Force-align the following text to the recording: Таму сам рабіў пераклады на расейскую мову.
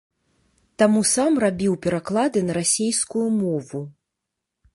Таму 0.81 1.01
сам 1.15 1.37
рабіў 1.45 1.73
пераклады 1.83 2.39
на 2.49 2.53
расейскую 2.61 3.27
мову. 3.41 3.79